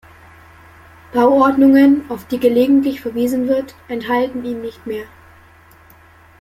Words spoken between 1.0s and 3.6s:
Bauordnungen, auf die gelegentlich verwiesen